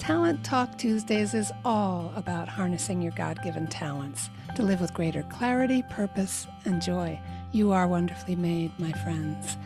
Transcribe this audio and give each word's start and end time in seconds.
Talent 0.00 0.42
Talk 0.42 0.78
Tuesdays 0.78 1.34
is 1.34 1.52
all 1.62 2.10
about 2.16 2.48
harnessing 2.48 3.02
your 3.02 3.12
God 3.12 3.38
given 3.42 3.66
talents 3.66 4.30
to 4.56 4.62
live 4.62 4.80
with 4.80 4.94
greater 4.94 5.22
clarity, 5.24 5.82
purpose, 5.90 6.46
and 6.64 6.80
joy. 6.80 7.20
You 7.52 7.72
are 7.72 7.86
wonderfully 7.86 8.34
made, 8.34 8.72
my 8.80 8.92
friends. 8.92 9.58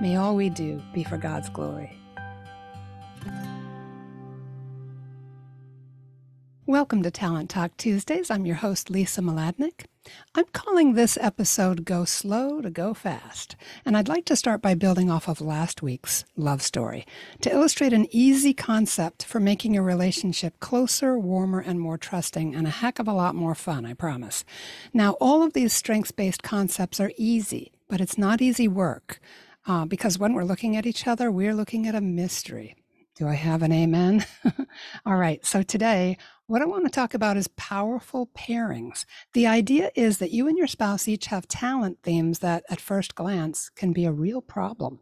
May 0.00 0.14
all 0.14 0.36
we 0.36 0.48
do 0.48 0.80
be 0.94 1.02
for 1.02 1.18
God's 1.18 1.48
glory. 1.48 1.99
Welcome 6.70 7.02
to 7.02 7.10
Talent 7.10 7.50
Talk 7.50 7.76
Tuesdays. 7.76 8.30
I'm 8.30 8.46
your 8.46 8.54
host, 8.54 8.90
Lisa 8.90 9.20
Mladinich. 9.22 9.86
I'm 10.36 10.44
calling 10.52 10.94
this 10.94 11.18
episode 11.20 11.84
Go 11.84 12.04
Slow 12.04 12.60
to 12.60 12.70
Go 12.70 12.94
Fast. 12.94 13.56
And 13.84 13.96
I'd 13.96 14.06
like 14.06 14.24
to 14.26 14.36
start 14.36 14.62
by 14.62 14.74
building 14.74 15.10
off 15.10 15.26
of 15.28 15.40
last 15.40 15.82
week's 15.82 16.24
love 16.36 16.62
story 16.62 17.08
to 17.40 17.50
illustrate 17.50 17.92
an 17.92 18.06
easy 18.12 18.54
concept 18.54 19.24
for 19.24 19.40
making 19.40 19.76
a 19.76 19.82
relationship 19.82 20.60
closer, 20.60 21.18
warmer, 21.18 21.58
and 21.58 21.80
more 21.80 21.98
trusting, 21.98 22.54
and 22.54 22.68
a 22.68 22.70
heck 22.70 23.00
of 23.00 23.08
a 23.08 23.12
lot 23.12 23.34
more 23.34 23.56
fun, 23.56 23.84
I 23.84 23.94
promise. 23.94 24.44
Now, 24.94 25.14
all 25.14 25.42
of 25.42 25.54
these 25.54 25.72
strengths 25.72 26.12
based 26.12 26.44
concepts 26.44 27.00
are 27.00 27.10
easy, 27.16 27.72
but 27.88 28.00
it's 28.00 28.16
not 28.16 28.40
easy 28.40 28.68
work. 28.68 29.18
Uh, 29.66 29.86
because 29.86 30.20
when 30.20 30.34
we're 30.34 30.44
looking 30.44 30.76
at 30.76 30.86
each 30.86 31.08
other, 31.08 31.32
we're 31.32 31.52
looking 31.52 31.88
at 31.88 31.96
a 31.96 32.00
mystery. 32.00 32.76
Do 33.16 33.28
I 33.28 33.34
have 33.34 33.62
an 33.62 33.70
amen? 33.70 34.24
All 35.04 35.16
right. 35.16 35.44
So 35.44 35.62
today, 35.62 36.16
what 36.50 36.62
I 36.62 36.64
want 36.64 36.82
to 36.84 36.90
talk 36.90 37.14
about 37.14 37.36
is 37.36 37.46
powerful 37.46 38.28
pairings. 38.36 39.04
The 39.34 39.46
idea 39.46 39.92
is 39.94 40.18
that 40.18 40.32
you 40.32 40.48
and 40.48 40.58
your 40.58 40.66
spouse 40.66 41.06
each 41.06 41.26
have 41.26 41.46
talent 41.46 41.98
themes 42.02 42.40
that, 42.40 42.64
at 42.68 42.80
first 42.80 43.14
glance, 43.14 43.70
can 43.76 43.92
be 43.92 44.04
a 44.04 44.10
real 44.10 44.40
problem 44.40 44.98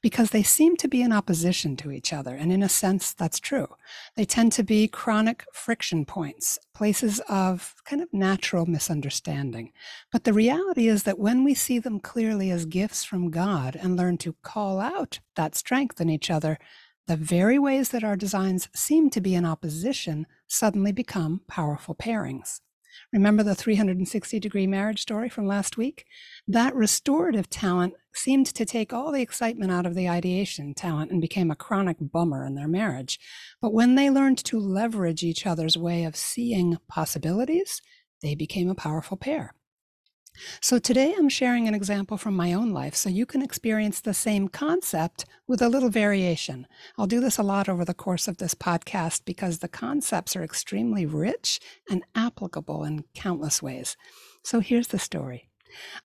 because 0.00 0.30
they 0.30 0.42
seem 0.42 0.74
to 0.76 0.88
be 0.88 1.02
in 1.02 1.12
opposition 1.12 1.76
to 1.76 1.90
each 1.90 2.14
other. 2.14 2.34
And 2.34 2.50
in 2.50 2.62
a 2.62 2.68
sense, 2.70 3.12
that's 3.12 3.38
true. 3.38 3.68
They 4.16 4.24
tend 4.24 4.52
to 4.52 4.62
be 4.62 4.88
chronic 4.88 5.44
friction 5.52 6.06
points, 6.06 6.58
places 6.74 7.20
of 7.28 7.74
kind 7.84 8.00
of 8.00 8.10
natural 8.14 8.64
misunderstanding. 8.64 9.72
But 10.10 10.24
the 10.24 10.32
reality 10.32 10.88
is 10.88 11.02
that 11.02 11.18
when 11.18 11.44
we 11.44 11.52
see 11.52 11.78
them 11.78 12.00
clearly 12.00 12.50
as 12.50 12.64
gifts 12.64 13.04
from 13.04 13.30
God 13.30 13.76
and 13.76 13.96
learn 13.96 14.16
to 14.18 14.34
call 14.42 14.80
out 14.80 15.20
that 15.34 15.56
strength 15.56 16.00
in 16.00 16.08
each 16.08 16.30
other, 16.30 16.58
the 17.06 17.16
very 17.16 17.58
ways 17.58 17.90
that 17.90 18.04
our 18.04 18.16
designs 18.16 18.68
seem 18.74 19.10
to 19.10 19.20
be 19.20 19.34
in 19.34 19.44
opposition 19.44 20.26
suddenly 20.48 20.92
become 20.92 21.40
powerful 21.46 21.94
pairings. 21.94 22.60
Remember 23.12 23.42
the 23.42 23.54
360 23.54 24.40
degree 24.40 24.66
marriage 24.66 25.02
story 25.02 25.28
from 25.28 25.46
last 25.46 25.76
week? 25.76 26.06
That 26.48 26.74
restorative 26.74 27.48
talent 27.48 27.94
seemed 28.14 28.46
to 28.46 28.64
take 28.64 28.92
all 28.92 29.12
the 29.12 29.22
excitement 29.22 29.70
out 29.70 29.86
of 29.86 29.94
the 29.94 30.08
ideation 30.08 30.74
talent 30.74 31.10
and 31.10 31.20
became 31.20 31.50
a 31.50 31.56
chronic 31.56 31.98
bummer 32.00 32.44
in 32.44 32.54
their 32.54 32.68
marriage. 32.68 33.18
But 33.60 33.72
when 33.72 33.94
they 33.94 34.10
learned 34.10 34.38
to 34.44 34.58
leverage 34.58 35.22
each 35.22 35.46
other's 35.46 35.76
way 35.76 36.04
of 36.04 36.16
seeing 36.16 36.78
possibilities, 36.88 37.80
they 38.22 38.34
became 38.34 38.70
a 38.70 38.74
powerful 38.74 39.16
pair. 39.16 39.54
So 40.60 40.78
today 40.78 41.14
I'm 41.16 41.28
sharing 41.28 41.68
an 41.68 41.74
example 41.74 42.16
from 42.16 42.36
my 42.36 42.52
own 42.52 42.70
life 42.70 42.94
so 42.94 43.08
you 43.08 43.26
can 43.26 43.42
experience 43.42 44.00
the 44.00 44.14
same 44.14 44.48
concept 44.48 45.24
with 45.46 45.62
a 45.62 45.68
little 45.68 45.88
variation. 45.88 46.66
I'll 46.98 47.06
do 47.06 47.20
this 47.20 47.38
a 47.38 47.42
lot 47.42 47.68
over 47.68 47.84
the 47.84 47.94
course 47.94 48.28
of 48.28 48.38
this 48.38 48.54
podcast 48.54 49.24
because 49.24 49.58
the 49.58 49.68
concepts 49.68 50.36
are 50.36 50.42
extremely 50.42 51.06
rich 51.06 51.60
and 51.90 52.04
applicable 52.14 52.84
in 52.84 53.04
countless 53.14 53.62
ways. 53.62 53.96
So 54.42 54.60
here's 54.60 54.88
the 54.88 54.98
story. 54.98 55.48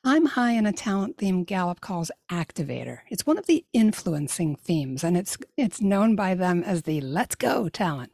I'm 0.04 0.26
high 0.26 0.52
in 0.52 0.66
a 0.66 0.74
talent 0.74 1.18
theme 1.18 1.44
Gallup 1.44 1.82
calls 1.82 2.12
activator. 2.30 3.00
It's 3.10 3.26
one 3.26 3.38
of 3.38 3.46
the 3.46 3.66
influencing 3.74 4.56
themes 4.56 5.04
and 5.04 5.16
it's 5.16 5.38
it's 5.56 5.82
known 5.82 6.16
by 6.16 6.36
them 6.36 6.64
as 6.64 6.84
the 6.84 7.02
let's 7.02 7.36
go 7.36 7.70
talent. 7.70 8.14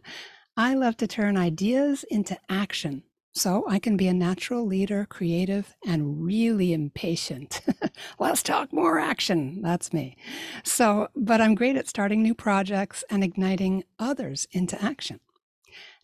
I 0.56 0.74
love 0.74 0.98
to 0.98 1.08
turn 1.08 1.38
ideas 1.38 2.04
into 2.10 2.38
action 2.50 3.04
so 3.38 3.64
I 3.68 3.78
can 3.78 3.98
be 3.98 4.08
a 4.08 4.14
natural 4.14 4.66
leader, 4.66 5.06
creative, 5.06 5.76
and 5.86 6.24
really 6.24 6.74
impatient. 6.74 7.62
Let's 8.20 8.42
talk 8.42 8.74
more 8.74 9.00
action. 9.00 9.62
That's 9.62 9.94
me. 9.94 10.18
So, 10.64 11.10
but 11.16 11.40
I'm 11.40 11.54
great 11.54 11.76
at 11.76 11.88
starting 11.88 12.24
new 12.24 12.34
projects 12.34 13.04
and 13.10 13.24
igniting 13.24 13.84
others 14.00 14.48
into 14.52 14.82
action. 14.84 15.20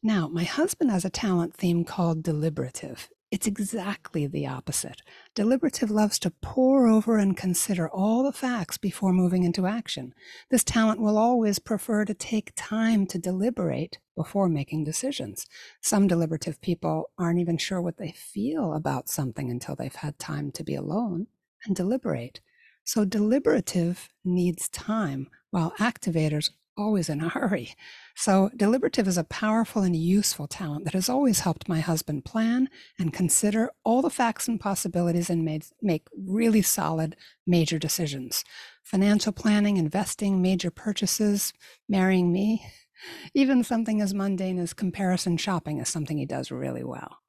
Now, 0.03 0.27
my 0.27 0.43
husband 0.43 0.91
has 0.91 1.05
a 1.05 1.09
talent 1.09 1.55
theme 1.55 1.83
called 1.83 2.23
deliberative. 2.23 3.09
It's 3.33 3.47
exactly 3.47 4.27
the 4.27 4.45
opposite. 4.45 5.01
Deliberative 5.33 5.89
loves 5.89 6.19
to 6.19 6.29
pore 6.29 6.85
over 6.85 7.17
and 7.17 7.35
consider 7.35 7.89
all 7.89 8.21
the 8.21 8.31
facts 8.31 8.77
before 8.77 9.11
moving 9.11 9.43
into 9.43 9.65
action. 9.65 10.13
This 10.51 10.63
talent 10.63 11.01
will 11.01 11.17
always 11.17 11.57
prefer 11.57 12.05
to 12.05 12.13
take 12.13 12.53
time 12.55 13.07
to 13.07 13.17
deliberate 13.17 13.97
before 14.15 14.49
making 14.49 14.83
decisions. 14.83 15.47
Some 15.81 16.07
deliberative 16.07 16.61
people 16.61 17.09
aren't 17.17 17.39
even 17.39 17.57
sure 17.57 17.81
what 17.81 17.97
they 17.97 18.11
feel 18.11 18.75
about 18.75 19.09
something 19.09 19.49
until 19.49 19.75
they've 19.75 19.95
had 19.95 20.19
time 20.19 20.51
to 20.51 20.63
be 20.63 20.75
alone 20.75 21.25
and 21.65 21.75
deliberate. 21.75 22.39
So 22.83 23.03
deliberative 23.03 24.09
needs 24.23 24.69
time, 24.69 25.27
while 25.49 25.73
activators 25.79 26.51
always 26.77 27.09
in 27.09 27.21
a 27.21 27.29
hurry. 27.29 27.75
So, 28.15 28.49
deliberative 28.55 29.07
is 29.07 29.17
a 29.17 29.23
powerful 29.23 29.81
and 29.81 29.95
useful 29.95 30.47
talent 30.47 30.85
that 30.85 30.93
has 30.93 31.09
always 31.09 31.41
helped 31.41 31.69
my 31.69 31.79
husband 31.79 32.25
plan 32.25 32.69
and 32.99 33.13
consider 33.13 33.71
all 33.83 34.01
the 34.01 34.09
facts 34.09 34.47
and 34.47 34.59
possibilities 34.59 35.29
and 35.29 35.43
made, 35.45 35.65
make 35.81 36.07
really 36.17 36.61
solid 36.61 37.15
major 37.47 37.79
decisions. 37.79 38.43
Financial 38.83 39.31
planning, 39.31 39.77
investing, 39.77 40.41
major 40.41 40.71
purchases, 40.71 41.53
marrying 41.87 42.31
me, 42.31 42.65
even 43.33 43.63
something 43.63 44.01
as 44.01 44.13
mundane 44.13 44.59
as 44.59 44.73
comparison 44.73 45.37
shopping 45.37 45.79
is 45.79 45.89
something 45.89 46.17
he 46.17 46.25
does 46.25 46.51
really 46.51 46.83
well. 46.83 47.19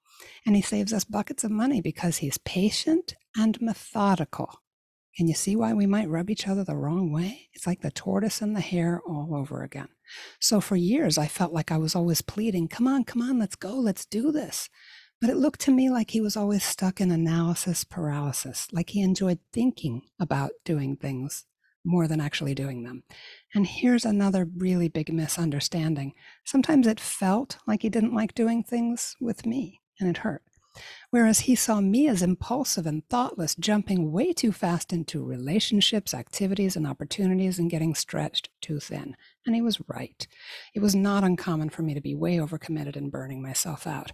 And 0.46 0.56
he 0.56 0.62
saves 0.62 0.92
us 0.92 1.04
buckets 1.04 1.44
of 1.44 1.50
money 1.50 1.80
because 1.80 2.18
he's 2.18 2.38
patient 2.38 3.14
and 3.36 3.60
methodical. 3.60 4.60
Can 5.16 5.28
you 5.28 5.34
see 5.34 5.54
why 5.54 5.72
we 5.74 5.86
might 5.86 6.08
rub 6.08 6.28
each 6.28 6.48
other 6.48 6.64
the 6.64 6.74
wrong 6.74 7.12
way? 7.12 7.48
It's 7.52 7.66
like 7.66 7.82
the 7.82 7.90
tortoise 7.90 8.42
and 8.42 8.56
the 8.56 8.60
hare 8.60 9.00
all 9.06 9.34
over 9.34 9.62
again. 9.62 9.88
So 10.40 10.60
for 10.60 10.76
years, 10.76 11.18
I 11.18 11.28
felt 11.28 11.52
like 11.52 11.70
I 11.70 11.76
was 11.76 11.94
always 11.94 12.20
pleading, 12.20 12.68
come 12.68 12.88
on, 12.88 13.04
come 13.04 13.22
on, 13.22 13.38
let's 13.38 13.54
go, 13.54 13.74
let's 13.74 14.04
do 14.04 14.32
this. 14.32 14.68
But 15.20 15.30
it 15.30 15.36
looked 15.36 15.60
to 15.60 15.70
me 15.70 15.88
like 15.88 16.10
he 16.10 16.20
was 16.20 16.36
always 16.36 16.64
stuck 16.64 17.00
in 17.00 17.10
analysis 17.10 17.84
paralysis, 17.84 18.66
like 18.72 18.90
he 18.90 19.02
enjoyed 19.02 19.38
thinking 19.52 20.02
about 20.18 20.50
doing 20.64 20.96
things 20.96 21.44
more 21.84 22.08
than 22.08 22.20
actually 22.20 22.54
doing 22.54 22.82
them. 22.82 23.04
And 23.54 23.66
here's 23.66 24.04
another 24.04 24.48
really 24.56 24.88
big 24.88 25.12
misunderstanding. 25.12 26.14
Sometimes 26.44 26.86
it 26.86 26.98
felt 26.98 27.58
like 27.66 27.82
he 27.82 27.88
didn't 27.88 28.14
like 28.14 28.34
doing 28.34 28.64
things 28.64 29.16
with 29.20 29.46
me, 29.46 29.80
and 30.00 30.08
it 30.08 30.18
hurt. 30.18 30.42
Whereas 31.10 31.40
he 31.40 31.54
saw 31.54 31.80
me 31.80 32.08
as 32.08 32.22
impulsive 32.22 32.86
and 32.86 33.08
thoughtless, 33.08 33.54
jumping 33.54 34.12
way 34.12 34.32
too 34.32 34.52
fast 34.52 34.92
into 34.92 35.22
relationships, 35.22 36.14
activities, 36.14 36.76
and 36.76 36.86
opportunities 36.86 37.58
and 37.58 37.70
getting 37.70 37.94
stretched 37.94 38.50
too 38.60 38.80
thin. 38.80 39.16
And 39.46 39.54
he 39.54 39.62
was 39.62 39.80
right. 39.88 40.26
It 40.74 40.80
was 40.80 40.94
not 40.94 41.24
uncommon 41.24 41.70
for 41.70 41.82
me 41.82 41.94
to 41.94 42.00
be 42.00 42.14
way 42.14 42.36
overcommitted 42.36 42.96
and 42.96 43.12
burning 43.12 43.42
myself 43.42 43.86
out. 43.86 44.12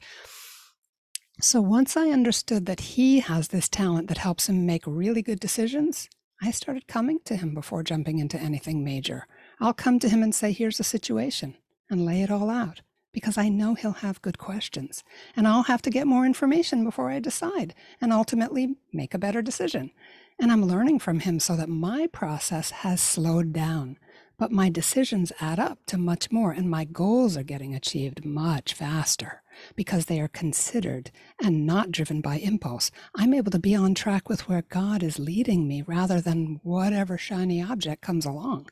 So 1.41 1.61
once 1.61 1.97
I 1.97 2.11
understood 2.11 2.67
that 2.67 2.81
he 2.81 3.21
has 3.21 3.49
this 3.49 3.69
talent 3.69 4.09
that 4.09 4.19
helps 4.19 4.49
him 4.49 4.67
make 4.67 4.83
really 4.87 5.23
good 5.23 5.41
decisions, 5.41 6.09
I 6.43 6.51
started 6.51 6.87
coming 6.87 7.21
to 7.25 7.37
him 7.37 7.55
before 7.55 7.83
jumping 7.83 8.19
into 8.19 8.39
anything 8.39 8.85
major. 8.85 9.27
I'll 9.61 9.73
come 9.73 9.99
to 10.01 10.09
him 10.09 10.23
and 10.23 10.35
say, 10.35 10.53
Here's 10.53 10.79
the 10.79 10.85
situation, 10.85 11.57
and 11.91 12.05
lay 12.05 12.23
it 12.23 12.31
all 12.31 12.51
out 12.51 12.83
because 13.13 13.39
I 13.39 13.49
know 13.49 13.75
he'll 13.75 13.93
have 13.93 14.23
good 14.23 14.39
questions. 14.39 15.03
And 15.37 15.47
I'll 15.47 15.65
have 15.65 15.83
to 15.83 15.91
get 15.91 16.07
more 16.07 16.25
information 16.25 16.85
before 16.85 17.11
I 17.11 17.19
decide 17.19 17.75
and 18.01 18.13
ultimately 18.13 18.77
make 18.93 19.15
a 19.15 19.19
better 19.19 19.43
decision. 19.43 19.91
And 20.39 20.51
I'm 20.51 20.65
learning 20.65 21.01
from 21.01 21.21
him 21.21 21.39
so 21.39 21.57
that 21.57 21.69
my 21.69 22.07
process 22.07 22.71
has 22.71 23.01
slowed 23.01 23.53
down. 23.53 23.99
But 24.39 24.51
my 24.51 24.71
decisions 24.71 25.33
add 25.39 25.59
up 25.59 25.81
to 25.89 25.99
much 25.99 26.33
more, 26.33 26.51
and 26.51 26.71
my 26.71 26.85
goals 26.85 27.37
are 27.37 27.43
getting 27.43 27.75
achieved 27.75 28.25
much 28.25 28.73
faster 28.73 29.43
because 29.77 30.07
they 30.07 30.19
are 30.19 30.29
considered 30.29 31.11
and 31.43 31.67
not 31.67 31.93
driven 31.93 32.23
by 32.23 32.37
impulse. 32.37 32.91
I'm 33.15 33.35
able 33.35 33.51
to 33.51 33.59
be 33.59 33.75
on 33.75 33.95
track 33.95 34.31
with 34.31 34.49
where 34.49 34.63
God 34.63 35.03
is 35.03 35.19
leading 35.19 35.69
me 35.69 35.83
rather 35.83 36.23
than 36.23 36.59
whatever 36.63 37.19
shiny 37.19 37.63
object 37.63 38.01
comes 38.01 38.25
along. 38.25 38.71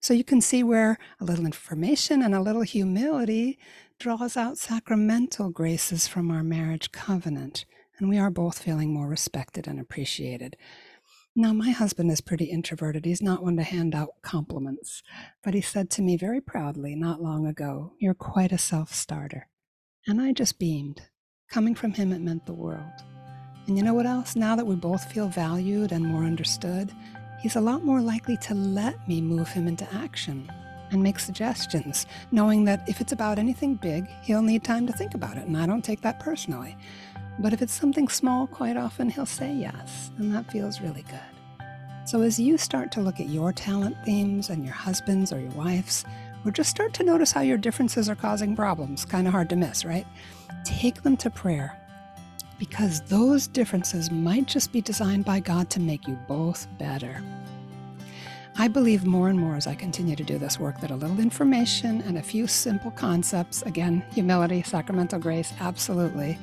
So 0.00 0.14
you 0.14 0.24
can 0.24 0.40
see 0.40 0.62
where 0.62 0.98
a 1.20 1.24
little 1.24 1.46
information 1.46 2.22
and 2.22 2.34
a 2.34 2.40
little 2.40 2.62
humility 2.62 3.58
draws 3.98 4.36
out 4.36 4.58
sacramental 4.58 5.50
graces 5.50 6.06
from 6.06 6.30
our 6.30 6.42
marriage 6.42 6.92
covenant, 6.92 7.64
and 7.98 8.08
we 8.08 8.18
are 8.18 8.30
both 8.30 8.62
feeling 8.62 8.92
more 8.92 9.08
respected 9.08 9.66
and 9.66 9.80
appreciated. 9.80 10.56
Now, 11.38 11.52
my 11.52 11.70
husband 11.70 12.10
is 12.10 12.22
pretty 12.22 12.46
introverted. 12.46 13.04
He's 13.04 13.20
not 13.20 13.42
one 13.42 13.56
to 13.56 13.62
hand 13.62 13.94
out 13.94 14.22
compliments, 14.22 15.02
but 15.44 15.52
he 15.52 15.60
said 15.60 15.90
to 15.90 16.02
me 16.02 16.16
very 16.16 16.40
proudly 16.40 16.94
not 16.94 17.22
long 17.22 17.46
ago, 17.46 17.92
You're 17.98 18.14
quite 18.14 18.52
a 18.52 18.58
self 18.58 18.94
starter. 18.94 19.48
And 20.06 20.20
I 20.20 20.32
just 20.32 20.58
beamed. 20.58 21.02
Coming 21.50 21.74
from 21.74 21.92
him, 21.92 22.12
it 22.12 22.20
meant 22.20 22.46
the 22.46 22.54
world. 22.54 23.02
And 23.66 23.76
you 23.76 23.82
know 23.82 23.94
what 23.94 24.06
else? 24.06 24.34
Now 24.34 24.56
that 24.56 24.66
we 24.66 24.76
both 24.76 25.12
feel 25.12 25.28
valued 25.28 25.92
and 25.92 26.06
more 26.06 26.22
understood, 26.22 26.90
he's 27.46 27.54
a 27.54 27.60
lot 27.60 27.84
more 27.84 28.00
likely 28.00 28.36
to 28.36 28.54
let 28.54 29.06
me 29.06 29.20
move 29.20 29.46
him 29.46 29.68
into 29.68 29.86
action 29.94 30.50
and 30.90 31.00
make 31.00 31.16
suggestions, 31.16 32.04
knowing 32.32 32.64
that 32.64 32.82
if 32.88 33.00
it's 33.00 33.12
about 33.12 33.38
anything 33.38 33.76
big, 33.76 34.08
he'll 34.20 34.42
need 34.42 34.64
time 34.64 34.84
to 34.84 34.92
think 34.92 35.14
about 35.14 35.36
it, 35.36 35.46
and 35.46 35.56
I 35.56 35.64
don't 35.64 35.84
take 35.84 36.00
that 36.00 36.18
personally. 36.18 36.76
But 37.38 37.52
if 37.52 37.62
it's 37.62 37.72
something 37.72 38.08
small, 38.08 38.48
quite 38.48 38.76
often 38.76 39.08
he'll 39.08 39.26
say 39.26 39.52
yes, 39.52 40.10
and 40.18 40.34
that 40.34 40.50
feels 40.50 40.80
really 40.80 41.02
good. 41.02 41.68
So 42.04 42.22
as 42.22 42.36
you 42.36 42.58
start 42.58 42.90
to 42.92 43.00
look 43.00 43.20
at 43.20 43.28
your 43.28 43.52
talent 43.52 43.96
themes 44.04 44.50
and 44.50 44.64
your 44.64 44.74
husband's 44.74 45.32
or 45.32 45.38
your 45.38 45.52
wife's, 45.52 46.04
or 46.44 46.50
just 46.50 46.70
start 46.70 46.94
to 46.94 47.04
notice 47.04 47.30
how 47.30 47.42
your 47.42 47.58
differences 47.58 48.08
are 48.08 48.16
causing 48.16 48.56
problems, 48.56 49.04
kind 49.04 49.28
of 49.28 49.32
hard 49.32 49.50
to 49.50 49.56
miss, 49.56 49.84
right? 49.84 50.06
Take 50.64 51.04
them 51.04 51.16
to 51.18 51.30
prayer 51.30 51.80
because 52.58 53.00
those 53.02 53.46
differences 53.46 54.10
might 54.10 54.46
just 54.46 54.72
be 54.72 54.80
designed 54.80 55.24
by 55.24 55.40
God 55.40 55.70
to 55.70 55.80
make 55.80 56.06
you 56.06 56.18
both 56.26 56.66
better. 56.78 57.22
I 58.58 58.68
believe 58.68 59.04
more 59.04 59.28
and 59.28 59.38
more 59.38 59.54
as 59.54 59.66
I 59.66 59.74
continue 59.74 60.16
to 60.16 60.24
do 60.24 60.38
this 60.38 60.58
work 60.58 60.80
that 60.80 60.90
a 60.90 60.96
little 60.96 61.20
information 61.20 62.00
and 62.02 62.16
a 62.16 62.22
few 62.22 62.46
simple 62.46 62.90
concepts 62.90 63.60
again, 63.62 64.02
humility, 64.12 64.62
sacramental 64.62 65.18
grace, 65.18 65.52
absolutely 65.60 66.38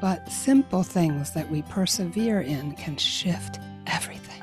but 0.00 0.30
simple 0.30 0.82
things 0.82 1.32
that 1.32 1.50
we 1.50 1.62
persevere 1.62 2.40
in 2.40 2.72
can 2.72 2.96
shift 2.96 3.58
everything. 3.86 4.42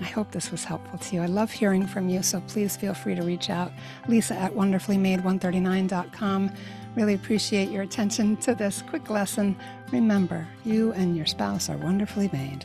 I 0.00 0.06
hope 0.06 0.32
this 0.32 0.50
was 0.50 0.64
helpful 0.64 0.98
to 0.98 1.14
you. 1.14 1.22
I 1.22 1.26
love 1.26 1.50
hearing 1.50 1.86
from 1.86 2.08
you, 2.08 2.22
so 2.22 2.40
please 2.48 2.76
feel 2.76 2.94
free 2.94 3.14
to 3.14 3.22
reach 3.22 3.48
out. 3.48 3.72
Lisa 4.08 4.34
at 4.34 4.52
wonderfullymade139.com. 4.52 6.52
Really 6.94 7.14
appreciate 7.14 7.70
your 7.70 7.82
attention 7.82 8.36
to 8.38 8.54
this 8.54 8.82
quick 8.82 9.10
lesson. 9.10 9.56
Remember, 9.90 10.46
you 10.64 10.92
and 10.92 11.16
your 11.16 11.26
spouse 11.26 11.68
are 11.68 11.76
wonderfully 11.76 12.30
made, 12.32 12.64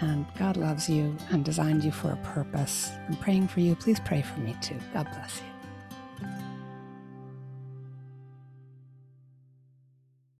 and 0.00 0.24
God 0.38 0.56
loves 0.56 0.88
you 0.88 1.14
and 1.30 1.44
designed 1.44 1.84
you 1.84 1.92
for 1.92 2.12
a 2.12 2.16
purpose. 2.18 2.92
I'm 3.08 3.16
praying 3.16 3.48
for 3.48 3.60
you. 3.60 3.74
Please 3.76 4.00
pray 4.00 4.22
for 4.22 4.40
me 4.40 4.56
too. 4.62 4.78
God 4.94 5.06
bless 5.12 5.40
you. 5.40 5.51